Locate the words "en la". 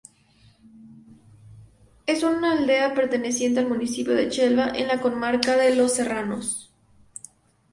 4.69-4.99